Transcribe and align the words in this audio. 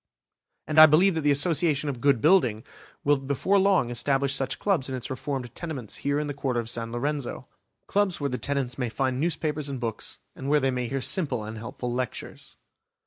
And 0.65 0.79
I 0.79 0.87
believe 0.87 1.13
that 1.13 1.21
the 1.21 1.29
Association 1.29 1.87
of 1.87 2.01
Good 2.01 2.21
Building 2.21 2.63
will 3.03 3.17
before 3.19 3.59
long 3.59 3.91
establish 3.91 4.33
such 4.33 4.57
clubs 4.57 4.89
in 4.89 4.95
its 4.95 5.11
reformed 5.11 5.53
tenements 5.53 5.97
here 5.97 6.17
in 6.19 6.25
the 6.25 6.33
Quarter 6.33 6.59
of 6.59 6.71
San 6.71 6.91
Lorenzo; 6.91 7.47
clubs 7.85 8.19
where 8.19 8.27
the 8.31 8.39
tenants 8.39 8.79
may 8.79 8.89
find 8.89 9.19
newspapers 9.19 9.69
and 9.69 9.79
books, 9.79 10.19
and 10.35 10.49
where 10.49 10.59
they 10.59 10.71
may 10.71 10.87
hear 10.87 11.01
simple 11.01 11.43
and 11.43 11.59
helpful 11.59 11.93
lectures. 11.93 12.55